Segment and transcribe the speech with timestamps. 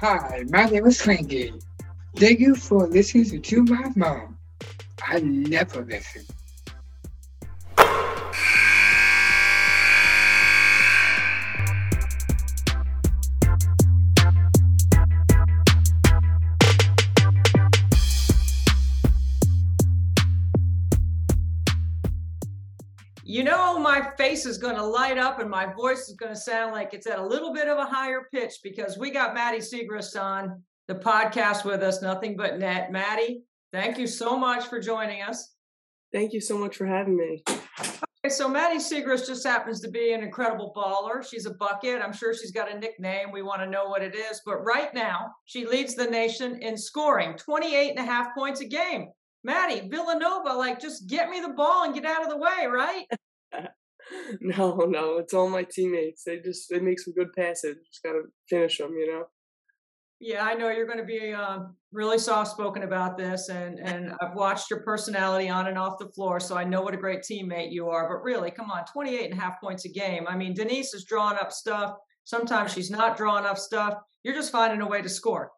[0.00, 1.52] Hi, my name is Frankie.
[2.14, 4.38] Thank you for listening to my mom.
[5.02, 6.24] I never listen.
[24.38, 27.08] Face is going to light up and my voice is going to sound like it's
[27.08, 30.94] at a little bit of a higher pitch because we got Maddy Siegrist on the
[30.94, 32.92] podcast with us, Nothing But Net.
[32.92, 33.42] Maddy,
[33.72, 35.56] thank you so much for joining us.
[36.12, 37.42] Thank you so much for having me.
[37.48, 41.28] Okay, so Maddy Siegrist just happens to be an incredible baller.
[41.28, 42.00] She's a bucket.
[42.00, 43.32] I'm sure she's got a nickname.
[43.32, 44.40] We want to know what it is.
[44.46, 48.66] But right now, she leads the nation in scoring 28 and a half points a
[48.66, 49.08] game.
[49.42, 53.04] Maddy, Villanova, like just get me the ball and get out of the way, right?
[54.40, 56.24] no, no, it's all my teammates.
[56.24, 57.76] They just they make some good passes.
[57.86, 59.24] Just gotta finish them, you know.
[60.20, 64.12] Yeah, I know you're going to be um, really soft spoken about this, and and
[64.20, 67.20] I've watched your personality on and off the floor, so I know what a great
[67.20, 68.08] teammate you are.
[68.08, 70.26] But really, come on, 28 and a half points a game.
[70.26, 71.94] I mean, Denise is drawing up stuff.
[72.24, 73.94] Sometimes she's not drawing up stuff.
[74.24, 75.52] You're just finding a way to score.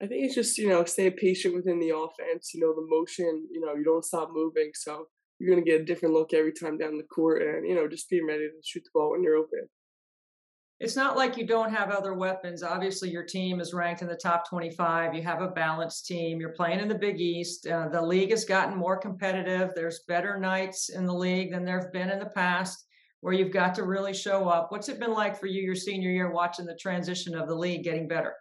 [0.00, 2.52] I think it's just you know stay patient within the offense.
[2.54, 3.48] You know the motion.
[3.50, 5.08] You know you don't stop moving, so
[5.44, 8.08] you're gonna get a different look every time down the court, and you know just
[8.08, 9.68] being ready to shoot the ball when you're open
[10.80, 12.62] it's not like you don't have other weapons.
[12.62, 15.14] Obviously, your team is ranked in the top 25.
[15.14, 16.40] You have a balanced team.
[16.40, 17.66] You're playing in the Big East.
[17.66, 19.70] Uh, the league has gotten more competitive.
[19.74, 22.86] There's better nights in the league than there have been in the past
[23.20, 24.70] where you've got to really show up.
[24.70, 27.84] What's it been like for you your senior year watching the transition of the league
[27.84, 28.34] getting better?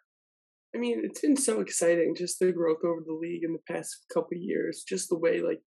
[0.75, 4.05] I mean, it's been so exciting just the growth over the league in the past
[4.11, 5.61] couple years, just the way like,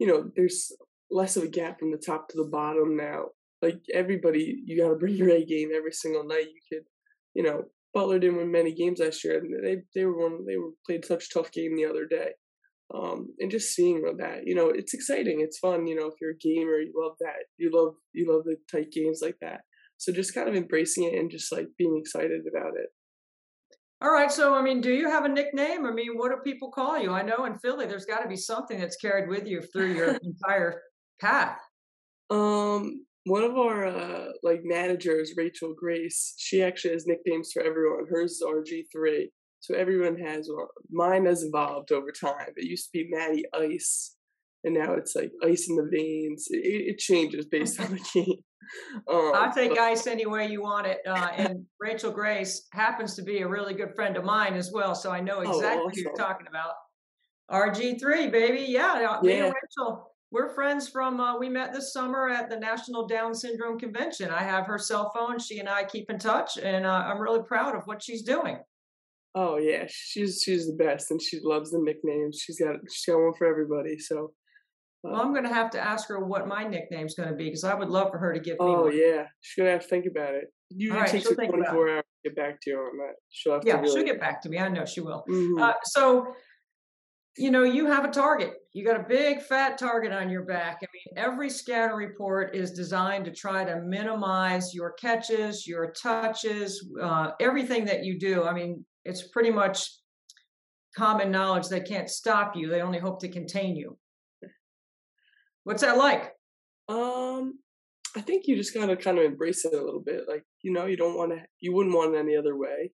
[0.00, 0.72] you know, there's
[1.10, 3.26] less of a gap from the top to the bottom now
[3.62, 6.46] like everybody, you got to bring your A game every single night.
[6.46, 6.86] You could,
[7.34, 10.56] you know, Butler didn't win many games last year, and they they were one they
[10.56, 12.30] were played such a tough game the other day.
[12.92, 15.40] Um, and just seeing that, you know, it's exciting.
[15.40, 15.86] It's fun.
[15.86, 17.46] You know, if you're a gamer, you love that.
[17.56, 19.60] You love you love the tight games like that.
[19.98, 22.88] So just kind of embracing it and just like being excited about it.
[24.02, 24.32] All right.
[24.32, 25.84] So, I mean, do you have a nickname?
[25.84, 27.12] I mean, what do people call you?
[27.12, 30.14] I know in Philly, there's got to be something that's carried with you through your
[30.22, 30.80] entire
[31.20, 31.58] path.
[32.30, 38.06] Um, one of our uh, like managers, Rachel Grace, she actually has nicknames for everyone.
[38.08, 39.26] Hers is RG3,
[39.60, 40.66] so everyone has one.
[40.90, 42.52] Mine has evolved over time.
[42.56, 44.16] It used to be Maddy Ice,
[44.64, 46.46] and now it's like Ice in the Veins.
[46.50, 48.38] It, it changes based on the game.
[49.08, 51.00] Um, I'll take ice any way you want it.
[51.06, 54.94] Uh, and Rachel Grace happens to be a really good friend of mine as well,
[54.94, 55.90] so I know oh, exactly oh, awesome.
[55.94, 56.74] who you're talking about.
[57.50, 58.66] RG3, baby.
[58.68, 59.46] Yeah, me yeah.
[59.46, 63.78] and Rachel we're friends from uh, we met this summer at the national down syndrome
[63.78, 67.20] convention i have her cell phone she and i keep in touch and uh, i'm
[67.20, 68.58] really proud of what she's doing
[69.34, 73.20] oh yeah she's she's the best and she loves the nicknames she's got she's got
[73.20, 74.32] one for everybody so
[75.02, 77.64] well i'm going to have to ask her what my nickname's going to be because
[77.64, 79.88] i would love for her to give me oh yeah she's going to have to
[79.88, 82.96] think about it usually right, takes her 24 hours to get back to you on
[82.98, 83.90] that she'll have yeah really...
[83.92, 85.62] she'll get back to me i know she will mm-hmm.
[85.62, 86.26] Uh, so
[87.40, 88.54] you know, you have a target.
[88.72, 90.80] You got a big fat target on your back.
[90.82, 96.86] I mean, every scatter report is designed to try to minimize your catches, your touches,
[97.00, 98.44] uh, everything that you do.
[98.44, 99.90] I mean, it's pretty much
[100.96, 102.68] common knowledge they can't stop you.
[102.68, 103.96] They only hope to contain you.
[105.64, 106.32] What's that like?
[106.88, 107.58] Um,
[108.16, 110.22] I think you just gotta kind of embrace it a little bit.
[110.28, 112.92] Like, you know, you don't want to, you wouldn't want it any other way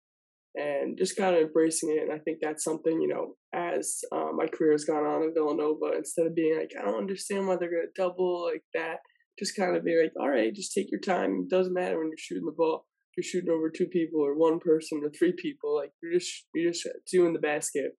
[0.56, 2.04] and just kind of embracing it.
[2.04, 5.34] And I think that's something, you know, as uh, my career has gone on in
[5.34, 8.98] Villanova, instead of being like, I don't understand why they're to double like that,
[9.38, 11.44] just kind of be like, all right, just take your time.
[11.44, 12.86] It doesn't matter when you're shooting the ball.
[13.18, 15.76] You're shooting over two people or one person or three people.
[15.76, 17.92] Like you're just you're just doing the basket,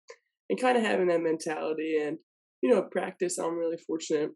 [0.51, 1.97] and kind of having that mentality.
[2.03, 2.19] And
[2.63, 3.39] you know, practice.
[3.39, 4.31] I'm really fortunate.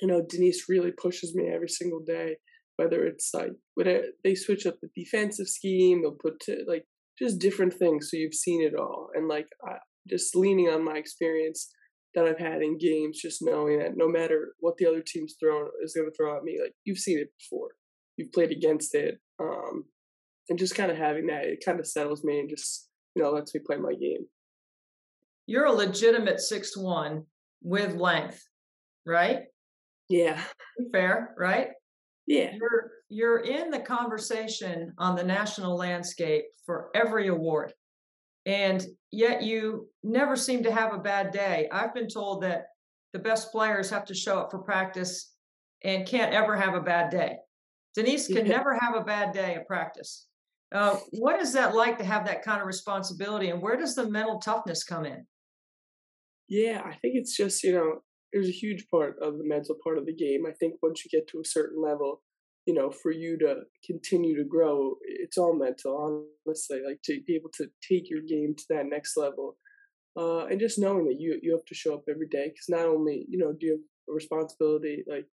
[0.00, 2.36] You know, Denise really pushes me every single day.
[2.76, 6.84] Whether it's like whether they switch up the defensive scheme, they'll put to, like
[7.18, 8.08] just different things.
[8.10, 9.46] So you've seen it all, and like
[10.08, 11.70] just leaning on my experience
[12.14, 15.68] that I've had in games, just knowing that no matter what the other team's thrown
[15.84, 17.70] is going to throw at me, like you've seen it before,
[18.16, 19.84] you've played against it, um,
[20.48, 23.30] and just kind of having that, it kind of settles me and just you know
[23.30, 24.26] lets me play my game.
[25.46, 27.24] You're a legitimate six one
[27.62, 28.42] with length,
[29.06, 29.40] right?
[30.08, 30.42] Yeah.
[30.92, 31.68] Fair, right?
[32.26, 32.52] Yeah.
[32.54, 37.72] You're you're in the conversation on the national landscape for every award.
[38.44, 41.68] And yet you never seem to have a bad day.
[41.72, 42.66] I've been told that
[43.12, 45.32] the best players have to show up for practice
[45.84, 47.36] and can't ever have a bad day.
[47.94, 48.56] Denise can yeah.
[48.56, 50.26] never have a bad day at practice.
[50.72, 54.08] Uh, what is that like to have that kind of responsibility, and where does the
[54.08, 55.26] mental toughness come in?
[56.48, 58.00] Yeah, I think it's just you know
[58.32, 60.44] there's a huge part of the mental part of the game.
[60.46, 62.22] I think once you get to a certain level,
[62.66, 66.80] you know, for you to continue to grow, it's all mental, honestly.
[66.86, 69.56] Like to be able to take your game to that next level,
[70.18, 72.86] uh, and just knowing that you you have to show up every day because not
[72.86, 73.80] only you know do you have
[74.10, 75.26] a responsibility like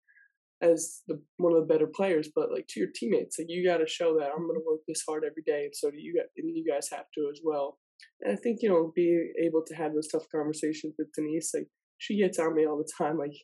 [0.62, 3.78] as the one of the better players, but like to your teammates, like you got
[3.78, 6.14] to show that I'm going to work this hard every day, and so do you.
[6.14, 6.28] guys.
[6.36, 7.78] And you guys have to as well.
[8.20, 11.68] And I think you know being able to have those tough conversations with Denise, like
[12.02, 13.34] she gets on me all the time, like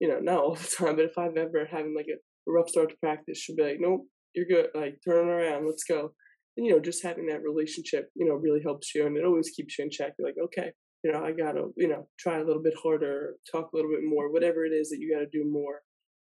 [0.00, 2.18] you know not all the time, but if I've ever having like a,
[2.48, 4.68] rough start to practice, she'll be like, "Nope, you're good.
[4.74, 6.12] Like turn around, let's go."
[6.56, 9.50] And you know just having that relationship, you know, really helps you, and it always
[9.50, 10.12] keeps you in check.
[10.18, 10.72] You're like, okay,
[11.02, 14.04] you know, I gotta, you know, try a little bit harder, talk a little bit
[14.04, 15.80] more, whatever it is that you got to do more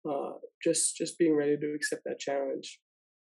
[0.08, 0.32] uh,
[0.62, 2.78] just just being ready to accept that challenge.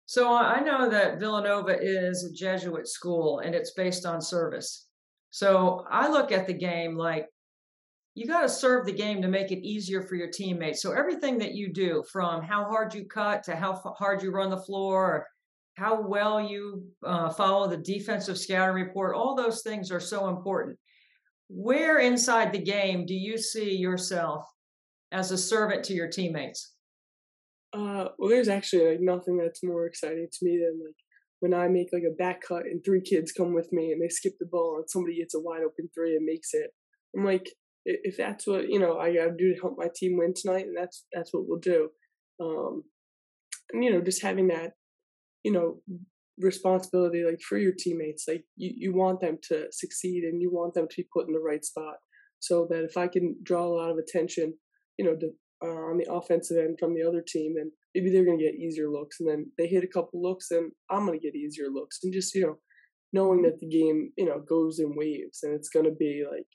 [0.05, 4.88] So I know that Villanova is a Jesuit school and it's based on service.
[5.31, 7.27] So I look at the game like
[8.18, 10.81] you got to serve the game to make it easier for your teammates.
[10.81, 14.50] So everything that you do, from how hard you cut to how hard you run
[14.50, 15.28] the floor,
[15.75, 20.80] how well you uh, follow the defensive scouting report, all those things are so important.
[21.48, 24.46] Where inside the game do you see yourself
[25.12, 26.74] as a servant to your teammates?
[27.72, 30.96] Uh, well, there's actually like nothing that's more exciting to me than like
[31.42, 34.10] when I make like a back cut and three kids come with me and they
[34.10, 36.72] skip the ball and somebody gets a wide open three and makes it.
[37.16, 37.48] I'm like,
[38.04, 40.66] if that's what you know I got to do to help my team win tonight,
[40.66, 41.89] and that's that's what we'll do.
[42.42, 42.84] Um,
[43.72, 44.74] and you know, just having that,
[45.44, 45.81] you know,
[46.39, 50.74] responsibility like for your teammates, like you you want them to succeed and you want
[50.74, 51.95] them to be put in the right spot,
[52.39, 54.54] so that if I can draw a lot of attention
[54.98, 55.30] you know, to,
[55.63, 58.56] uh, on the offensive end from the other team, and maybe they're going to get
[58.56, 61.68] easier looks, and then they hit a couple looks, and I'm going to get easier
[61.72, 62.57] looks, and just you know,
[63.13, 66.48] knowing that the game you know goes in waves, and it's going to be like,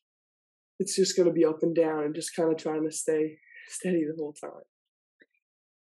[0.83, 3.39] it's just going to be up and down, and just kind of trying to stay
[3.69, 4.51] steady the whole time.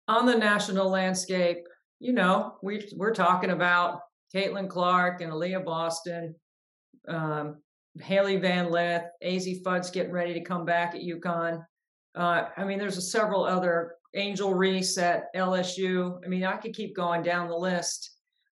[0.08, 1.58] On the national landscape,
[2.00, 4.00] you know, we we're talking about
[4.34, 6.34] Caitlin Clark and Aliyah Boston.
[7.06, 7.56] Um,
[8.00, 11.62] Hailey Van Lith, Azzi Fudd's getting ready to come back at UConn.
[12.16, 16.18] Uh, I mean, there's several other Angel Reese at LSU.
[16.24, 18.10] I mean, I could keep going down the list.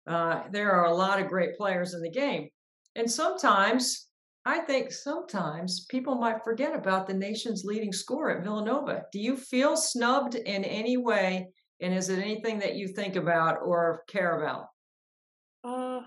[0.07, 2.49] Uh, there are a lot of great players in the game.
[2.97, 4.09] And sometimes,
[4.45, 9.05] I think sometimes people might forget about the nation's leading scorer at Villanova.
[9.13, 11.49] Do you feel snubbed in any way?
[11.81, 14.67] And is it anything that you think about or care about?
[15.65, 16.01] Uh,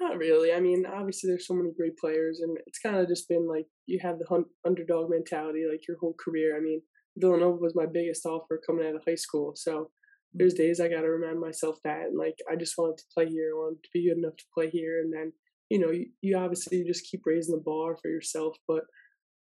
[0.00, 0.52] not really.
[0.52, 3.66] I mean, obviously, there's so many great players, and it's kind of just been like
[3.86, 6.56] you have the underdog mentality like your whole career.
[6.56, 6.82] I mean,
[7.16, 9.90] Villanova was my biggest offer coming out of high school, so
[10.34, 13.28] there's days I got to remind myself that, and like I just wanted to play
[13.28, 15.32] here, I wanted to be good enough to play here, and then
[15.72, 18.82] you know, you, you obviously just keep raising the bar for yourself, but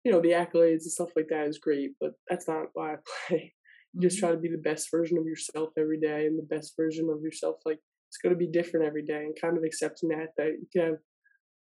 [0.04, 2.96] you know, the accolades and stuff like that is great, but that's not why I
[3.28, 3.54] play.
[3.94, 4.26] You just mm-hmm.
[4.26, 7.22] try to be the best version of yourself every day, and the best version of
[7.22, 7.80] yourself like
[8.10, 10.90] it's going to be different every day and kind of accepting that that you can
[10.90, 10.98] have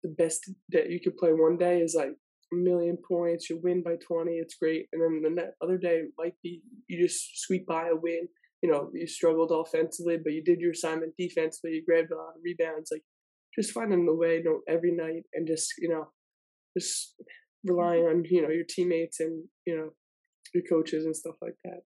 [0.04, 3.82] the best that you could play one day is like a million points you win
[3.82, 7.88] by 20 it's great and then the other day might be you just sweep by
[7.88, 8.28] a win
[8.62, 12.36] you know you struggled offensively but you did your assignment defensively you grabbed a lot
[12.36, 13.04] of rebounds like
[13.58, 16.08] just finding a way you know every night and just you know
[16.78, 17.16] just
[17.64, 19.90] relying on you know your teammates and you know
[20.54, 21.82] your coaches and stuff like that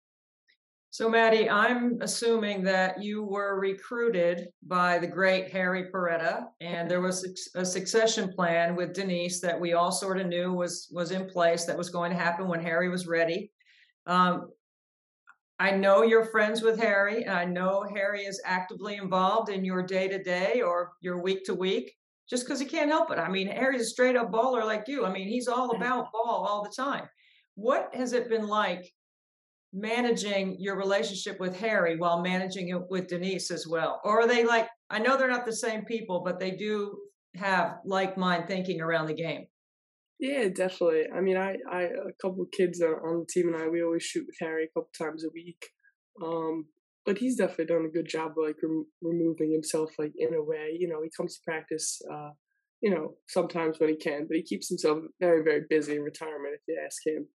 [0.89, 7.01] so, Maddy, I'm assuming that you were recruited by the great Harry Perretta, and there
[7.01, 11.27] was a succession plan with Denise that we all sort of knew was was in
[11.27, 13.51] place that was going to happen when Harry was ready.
[14.07, 14.50] Um,
[15.59, 19.81] I know you're friends with Harry, and I know Harry is actively involved in your
[19.81, 21.95] day to day or your week to week,
[22.29, 23.17] just because he can't help it.
[23.17, 25.05] I mean, Harry's a straight up baller like you.
[25.05, 27.09] I mean, he's all about ball all the time.
[27.55, 28.93] What has it been like
[29.73, 33.99] managing your relationship with Harry while managing it with Denise as well?
[34.03, 36.97] Or are they like, I know they're not the same people, but they do
[37.35, 39.47] have like mind thinking around the game?
[40.19, 41.03] Yeah, definitely.
[41.15, 44.03] I mean, I, I, a couple of kids on the team and I, we always
[44.03, 45.63] shoot with Harry a couple times a week.
[46.24, 46.65] Um,
[47.05, 50.43] but he's definitely done a good job of like rem- removing himself, like in a
[50.43, 50.75] way.
[50.77, 52.31] You know, he comes to practice, uh,
[52.81, 56.55] you know, sometimes when he can, but he keeps himself very, very busy in retirement,
[56.55, 57.27] if you ask him.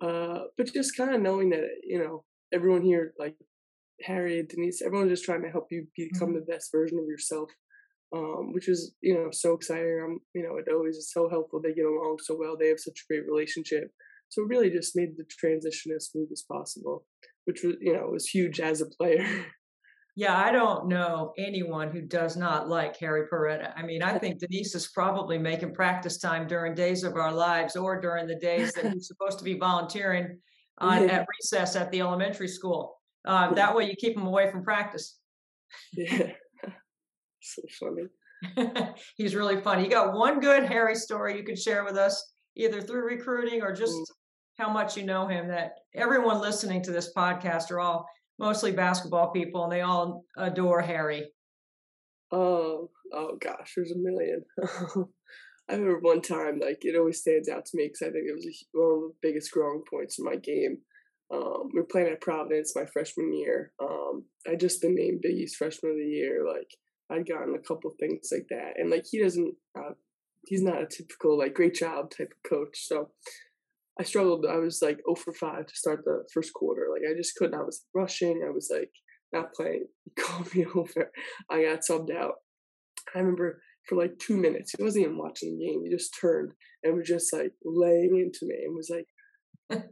[0.00, 2.24] Uh, but just kind of knowing that you know
[2.54, 3.36] everyone here, like
[4.02, 6.38] Harry, Denise, everyone's just trying to help you become mm-hmm.
[6.38, 7.50] the best version of yourself,
[8.12, 10.00] um, which is you know so exciting.
[10.04, 11.60] I'm you know, it always is so helpful.
[11.60, 12.56] They get along so well.
[12.56, 13.90] They have such a great relationship.
[14.28, 17.04] So it really just made the transition as smooth as possible,
[17.44, 19.26] which was you know was huge as a player.
[20.16, 23.72] Yeah, I don't know anyone who does not like Harry Perretta.
[23.76, 27.76] I mean, I think Denise is probably making practice time during days of our lives
[27.76, 30.38] or during the days that he's supposed to be volunteering
[30.78, 32.98] on at recess at the elementary school.
[33.24, 35.16] Um, that way you keep him away from practice.
[35.92, 36.32] Yeah.
[37.40, 38.94] So funny.
[39.16, 39.84] he's really funny.
[39.84, 43.74] You got one good Harry story you could share with us, either through recruiting or
[43.74, 44.04] just mm.
[44.58, 48.06] how much you know him that everyone listening to this podcast are all
[48.38, 51.30] mostly basketball people and they all adore Harry.
[52.32, 54.44] Oh, oh gosh, there's a million.
[55.68, 58.34] I remember one time, like it always stands out to me because I think it
[58.34, 60.78] was a, one of the biggest growing points in my game.
[61.32, 63.72] Um, we were playing at Providence my freshman year.
[63.80, 66.44] Um, I just been named Big East Freshman of the Year.
[66.44, 66.70] Like
[67.10, 69.94] I'd gotten a couple things like that, and like he doesn't, uh,
[70.46, 72.86] he's not a typical like great job type of coach.
[72.86, 73.10] So
[73.98, 74.46] I struggled.
[74.46, 76.86] I was like 0 for 5 to start the first quarter.
[76.90, 77.58] Like I just couldn't.
[77.58, 78.42] I was rushing.
[78.46, 78.92] I was like
[79.32, 79.86] not playing.
[80.04, 81.10] He called me over.
[81.50, 82.36] I got subbed out.
[83.14, 84.74] I remember for like two minutes.
[84.76, 85.82] He wasn't even watching the game.
[85.84, 86.52] He just turned
[86.82, 89.06] and was just like laying into me and was like,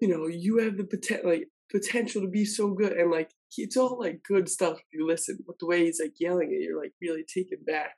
[0.01, 2.93] you know, you have the potential, like potential to be so good.
[2.93, 5.39] And like it's all like good stuff if you listen.
[5.47, 7.93] But the way he's like yelling at you're like really taken back.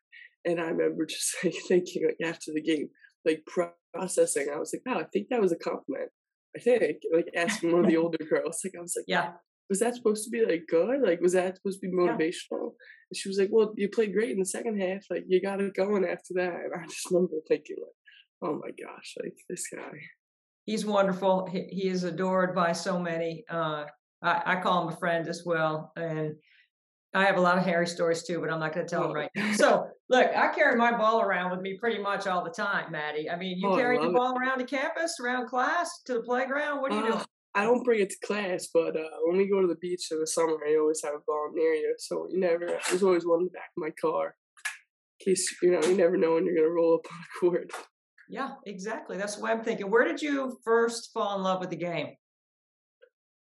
[0.45, 2.89] And I remember just like thinking like after the game,
[3.25, 3.45] like
[3.93, 4.49] processing.
[4.53, 6.11] I was like, wow, I think that was a compliment.
[6.57, 9.33] I think, like asking one of the older girls, like I was like, yeah,
[9.69, 11.01] was that supposed to be like good?
[11.01, 12.51] Like, was that supposed to be motivational?
[12.51, 12.87] Yeah.
[13.11, 15.05] And she was like, well, you played great in the second half.
[15.09, 16.55] Like, you got it going after that.
[16.55, 19.93] And I just remember thinking, like, oh my gosh, like this guy.
[20.67, 21.47] He's wonderful.
[21.47, 23.45] He, he is adored by so many.
[23.49, 23.85] Uh,
[24.23, 26.35] I, I call him a friend as well, and
[27.13, 29.13] I have a lot of Harry stories too, but I'm not going to tell them
[29.13, 29.53] right now.
[29.55, 33.29] So, look, I carry my ball around with me pretty much all the time, Maddy.
[33.29, 34.41] I mean, you oh, carry the ball it.
[34.41, 36.81] around to campus, around class, to the playground.
[36.81, 37.25] What do you uh, do?
[37.55, 40.21] I don't bring it to class, but uh, when we go to the beach in
[40.21, 41.95] the summer, I always have a ball near you.
[41.99, 44.37] So you never, there's always one in the back of my car.
[45.21, 47.41] In case, you know, you never know when you're going to roll up on a
[47.41, 47.73] court.
[48.29, 49.17] Yeah, exactly.
[49.17, 49.91] That's what I'm thinking.
[49.91, 52.15] Where did you first fall in love with the game?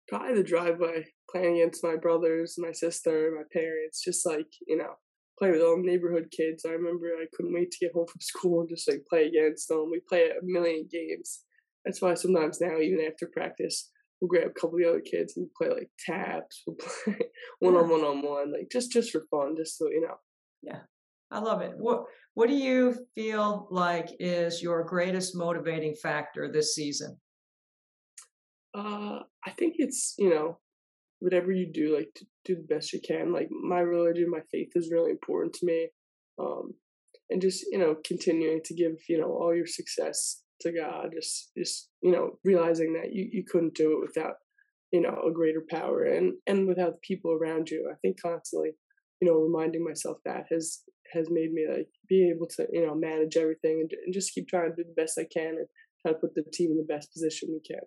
[0.08, 4.94] Probably the driveway playing against my brothers, my sister, my parents, just like, you know,
[5.38, 6.64] play with all the neighborhood kids.
[6.64, 9.68] I remember I couldn't wait to get home from school and just like play against
[9.68, 9.90] them.
[9.90, 11.42] We play a million games.
[11.84, 15.36] That's why sometimes now, even after practice, we'll grab a couple of the other kids
[15.36, 16.62] and play like taps.
[16.66, 17.18] We'll play
[17.60, 20.16] one on one on one, like just just for fun, just so you know.
[20.62, 20.80] Yeah,
[21.30, 21.72] I love it.
[21.76, 27.18] What What do you feel like is your greatest motivating factor this season?
[28.76, 30.58] Uh, I think it's you know
[31.20, 33.32] whatever you do, like to do the best you can.
[33.32, 35.88] Like my religion, my faith is really important to me.
[36.38, 36.74] Um,
[37.30, 41.10] and just you know continuing to give you know all your success to God.
[41.14, 44.34] Just just you know realizing that you you couldn't do it without
[44.92, 47.88] you know a greater power and and without the people around you.
[47.90, 48.72] I think constantly
[49.20, 52.94] you know reminding myself that has has made me like be able to you know
[52.94, 55.66] manage everything and, and just keep trying to do the best I can and
[56.02, 57.80] try to put the team in the best position we can.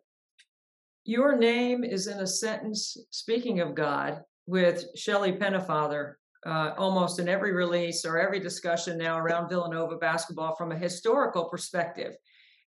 [1.06, 6.13] Your name is in a sentence, speaking of God, with Shelly Pennefather
[6.46, 11.46] uh, almost in every release or every discussion now around Villanova basketball from a historical
[11.46, 12.13] perspective.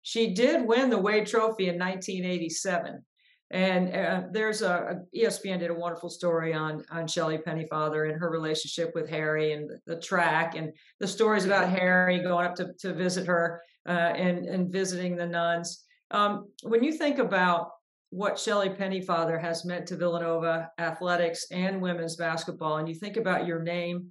[0.03, 3.05] She did win the Wade Trophy in 1987.
[3.51, 8.19] And uh, there's a, a, ESPN did a wonderful story on on Shelly Pennefather and
[8.19, 12.55] her relationship with Harry and the, the, track and the stories about Harry going up
[12.57, 15.85] to, to visit her uh, and and visiting the nuns.
[16.11, 17.73] Um, when you think about
[18.13, 23.47] what Shelly Pennefather has meant to Villanova athletics and women's basketball, and you think about
[23.47, 24.11] your name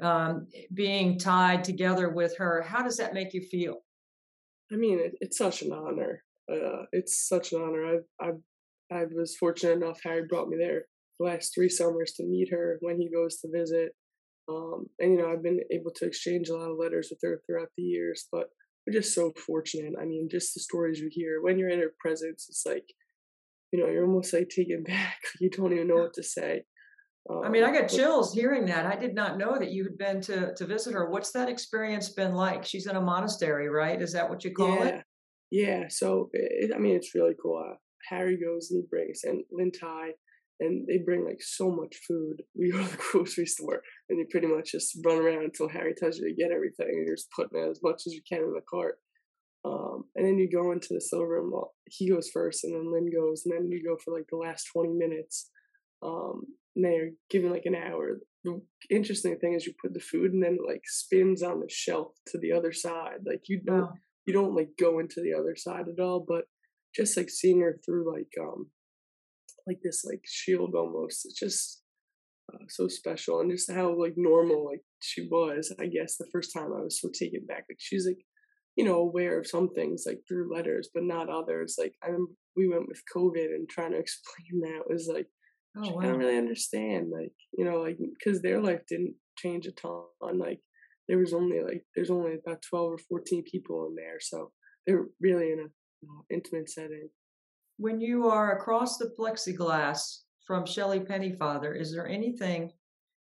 [0.00, 3.78] um, being tied together with her, how does that make you feel?
[4.72, 6.22] I mean, it, it's such an honor.
[6.50, 7.84] Uh, it's such an honor.
[7.86, 8.40] I've, I've,
[8.92, 9.98] I was fortunate enough.
[10.04, 10.84] Harry brought me there
[11.18, 13.90] the last three summers to meet her when he goes to visit.
[14.48, 17.42] Um, and you know, I've been able to exchange a lot of letters with her
[17.44, 18.28] throughout the years.
[18.30, 18.46] But
[18.86, 19.94] we're just so fortunate.
[20.00, 22.86] I mean, just the stories you hear when you're in her presence, it's like
[23.72, 25.18] you know, you're almost like taken back.
[25.40, 26.62] You don't even know what to say.
[27.28, 28.86] Um, I mean, I got chills hearing that.
[28.86, 31.10] I did not know that you had been to to visit her.
[31.10, 32.64] What's that experience been like?
[32.64, 34.00] She's in a monastery, right?
[34.00, 35.04] Is that what you call yeah, it?
[35.50, 35.84] Yeah.
[35.88, 37.62] So it, I mean, it's really cool.
[37.64, 37.74] Uh,
[38.08, 40.12] Harry goes and he brings and Lynn Ty,
[40.60, 42.42] and they bring like so much food.
[42.58, 45.94] We go to the grocery store and you pretty much just run around until Harry
[45.94, 48.54] tells you to get everything, and you're just putting as much as you can in
[48.54, 48.98] the cart.
[49.64, 51.50] Um, and then you go into the silver room.
[51.52, 54.36] Well, he goes first, and then Lynn goes, and then you go for like the
[54.36, 55.50] last twenty minutes.
[56.02, 56.42] Um,
[56.76, 58.20] and they're given like an hour.
[58.42, 61.68] The interesting thing is you put the food, and then it, like spins on the
[61.68, 63.18] shelf to the other side.
[63.26, 63.94] Like you don't wow.
[64.26, 66.44] you don't like go into the other side at all, but
[66.94, 68.68] just like seeing her through like um
[69.66, 71.26] like this like shield almost.
[71.26, 71.82] It's just
[72.52, 75.74] uh, so special and just how like normal like she was.
[75.78, 77.66] I guess the first time I was so taken back.
[77.68, 78.24] Like she's like,
[78.80, 81.76] you know, aware of some things like through letters, but not others.
[81.78, 85.26] Like I remember we went with COVID and trying to explain that was like,
[85.76, 86.00] oh, wow.
[86.00, 87.10] I don't really understand.
[87.12, 90.06] Like you know, like because their life didn't change a ton.
[90.32, 90.60] Like
[91.08, 94.50] there was only like there's only about twelve or fourteen people in there, so
[94.86, 97.10] they're really in a uh, intimate setting.
[97.76, 102.72] When you are across the plexiglass from Shelly Pennefather, is there anything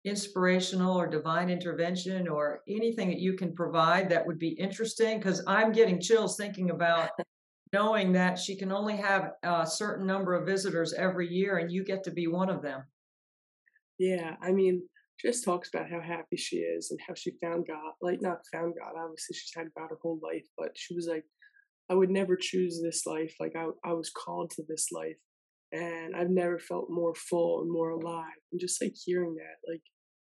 [0.05, 5.19] inspirational or divine intervention or anything that you can provide that would be interesting?
[5.19, 7.11] Because I'm getting chills thinking about
[7.73, 11.85] knowing that she can only have a certain number of visitors every year and you
[11.85, 12.85] get to be one of them.
[13.99, 14.83] Yeah, I mean,
[15.21, 17.93] just talks about how happy she is and how she found God.
[18.03, 21.25] Like, not found God, obviously, she's had God her whole life, but she was like,
[21.91, 23.35] I would never choose this life.
[23.39, 25.19] Like I, I was called to this life,
[25.73, 28.41] and I've never felt more full and more alive.
[28.53, 29.83] And just like hearing that, like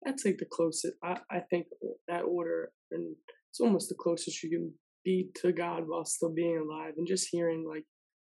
[0.04, 1.68] that's like the closest I, I think
[2.08, 3.16] that order, and
[3.50, 6.94] it's almost the closest you can be to God while still being alive.
[6.98, 7.86] And just hearing like,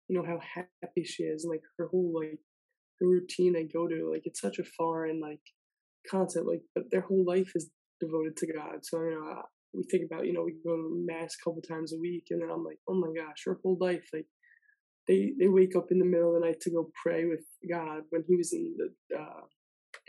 [0.08, 2.38] you know, how happy she is, and like her whole like
[3.00, 5.40] the routine they go to, like it's such a foreign like
[6.10, 7.70] concept, like but their whole life is
[8.00, 8.78] devoted to God.
[8.82, 9.42] So you know,
[9.74, 12.40] we think about, you know, we go to mass a couple times a week, and
[12.40, 14.26] then I'm like, oh my gosh, her whole life, like
[15.06, 18.02] they they wake up in the middle of the night to go pray with God
[18.10, 19.40] when he was in the uh,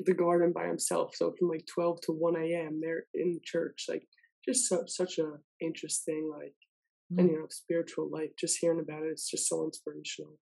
[0.06, 1.16] the garden by himself.
[1.16, 2.80] So from like 12 to 1 a.m.
[2.82, 4.04] they're in church, like
[4.48, 6.54] just so, such a interesting like
[7.12, 7.20] mm.
[7.20, 8.30] and you know spiritual life.
[8.40, 10.38] Just hearing about it, it's just so inspirational.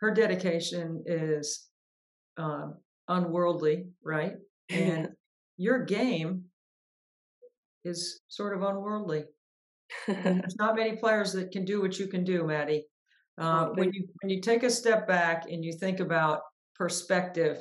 [0.00, 1.68] Her dedication is
[2.36, 2.76] um,
[3.08, 4.34] unworldly, right?
[4.70, 5.08] And
[5.56, 6.44] your game
[7.84, 9.24] is sort of unworldly.
[10.06, 12.86] There's not many players that can do what you can do, Maddy.
[13.40, 16.40] Uh, when you when you take a step back and you think about
[16.74, 17.58] perspective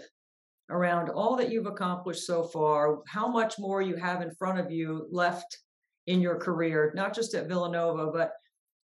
[0.69, 4.71] around all that you've accomplished so far, how much more you have in front of
[4.71, 5.59] you left
[6.07, 8.31] in your career, not just at Villanova, but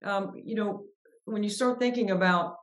[0.04, 0.84] um, you know,
[1.26, 2.56] when you start thinking about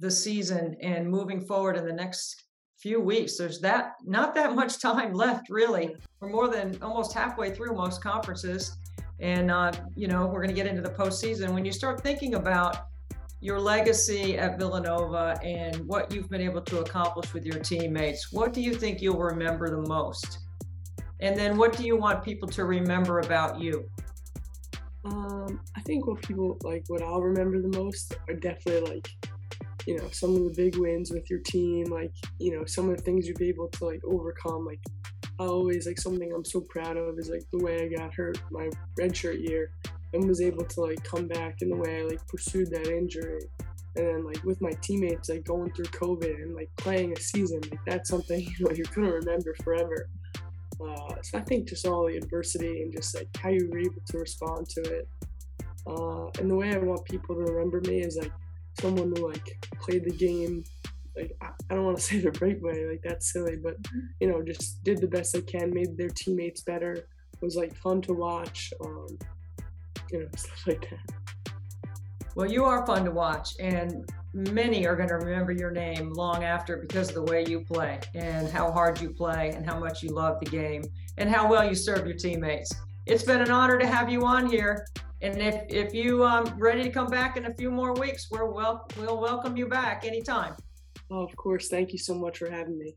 [0.00, 2.44] the season and moving forward in the next
[2.84, 3.38] few weeks.
[3.38, 5.96] There's that not that much time left, really.
[6.20, 8.76] We're more than almost halfway through most conferences,
[9.20, 11.54] and uh, you know we're going to get into the postseason.
[11.54, 12.76] When you start thinking about
[13.44, 18.54] your legacy at Villanova and what you've been able to accomplish with your teammates, what
[18.54, 20.38] do you think you'll remember the most?
[21.20, 23.84] And then what do you want people to remember about you?
[25.04, 29.10] Um, I think what people like, what I'll remember the most are definitely like
[29.86, 32.96] you know some of the big wins with your team like you know some of
[32.96, 34.80] the things you've been able to like overcome like
[35.38, 38.40] I always like something I'm so proud of is like the way I got hurt
[38.50, 39.72] my redshirt year
[40.14, 43.40] and was able to like come back in the way I like pursued that injury.
[43.96, 47.60] And then like with my teammates like going through COVID and like playing a season
[47.70, 50.08] like that's something you know you're gonna remember forever.
[50.80, 54.02] Uh, so I think just all the adversity and just like how you were able
[54.06, 55.08] to respond to it.
[55.86, 58.32] Uh, and the way I want people to remember me is like
[58.80, 60.64] someone who like played the game
[61.16, 63.76] like I don't want to say the right way, like that's silly, but
[64.20, 67.08] you know, just did the best they can, made their teammates better.
[67.40, 69.18] Was like fun to watch, um,
[70.14, 71.52] you know, stuff like that.
[72.36, 76.44] Well, you are fun to watch, and many are going to remember your name long
[76.44, 80.02] after because of the way you play and how hard you play and how much
[80.02, 80.82] you love the game
[81.18, 82.72] and how well you serve your teammates.
[83.06, 84.86] It's been an honor to have you on here.
[85.20, 88.50] And if if you um ready to come back in a few more weeks, we're
[88.50, 90.54] well we'll welcome you back anytime.
[91.10, 91.68] Oh, of course.
[91.68, 92.96] Thank you so much for having me.